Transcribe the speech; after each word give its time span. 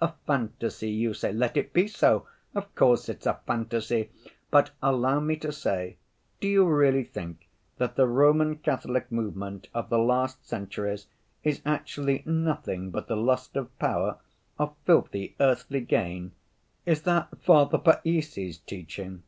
A 0.00 0.12
fantasy 0.24 0.88
you 0.88 1.12
say, 1.14 1.32
let 1.32 1.56
it 1.56 1.72
be 1.72 1.88
so! 1.88 2.24
Of 2.54 2.72
course 2.76 3.08
it's 3.08 3.26
a 3.26 3.40
fantasy. 3.44 4.08
But 4.48 4.70
allow 4.80 5.18
me 5.18 5.34
to 5.38 5.50
say: 5.50 5.96
do 6.38 6.46
you 6.46 6.64
really 6.64 7.02
think 7.02 7.48
that 7.78 7.96
the 7.96 8.06
Roman 8.06 8.58
Catholic 8.58 9.10
movement 9.10 9.66
of 9.74 9.88
the 9.88 9.98
last 9.98 10.46
centuries 10.46 11.08
is 11.42 11.60
actually 11.66 12.22
nothing 12.24 12.92
but 12.92 13.08
the 13.08 13.16
lust 13.16 13.56
of 13.56 13.76
power, 13.80 14.18
of 14.60 14.76
filthy 14.86 15.34
earthly 15.40 15.80
gain? 15.80 16.34
Is 16.86 17.02
that 17.02 17.42
Father 17.42 17.76
Païssy's 17.78 18.58
teaching?" 18.58 19.24